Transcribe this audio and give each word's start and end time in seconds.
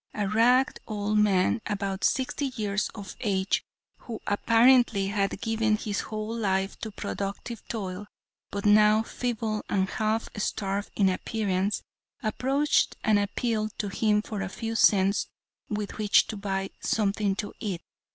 A 0.15 0.27
ragged 0.27 0.79
old 0.87 1.19
man, 1.19 1.61
about 1.67 2.03
sixty 2.03 2.45
years 2.55 2.89
of 2.95 3.15
age, 3.19 3.63
who 3.99 4.19
apparently 4.25 5.09
had 5.09 5.39
given 5.41 5.77
his 5.77 5.99
whole 5.99 6.35
life 6.35 6.75
to 6.79 6.89
productive 6.89 7.61
toil, 7.67 8.07
but 8.49 8.65
now 8.65 9.03
feeble 9.03 9.63
and 9.69 9.87
half 9.87 10.27
starved 10.37 10.89
in 10.95 11.07
appearance, 11.07 11.83
approached 12.23 12.95
and 13.03 13.19
appealed 13.19 13.77
to 13.77 13.89
him 13.89 14.23
for 14.23 14.41
a 14.41 14.49
few 14.49 14.73
cents 14.73 15.27
with 15.69 15.99
which 15.99 16.25
to 16.29 16.35
buy 16.35 16.71
something 16.79 17.35
to 17.35 17.53
eat. 17.59 17.83